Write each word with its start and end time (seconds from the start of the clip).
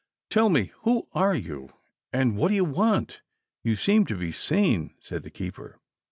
"Tell 0.31 0.49
me, 0.49 0.71
who 0.81 1.07
are 1.13 1.35
you, 1.35 1.73
and 2.11 2.35
what 2.35 2.47
do 2.47 2.55
you 2.55 2.65
want^? 2.65 3.19
You 3.61 3.75
seem 3.75 4.03
to 4.07 4.17
be 4.17 4.31
sane," 4.31 4.95
said 4.99 5.21
the 5.21 5.29
keeper. 5.29 5.79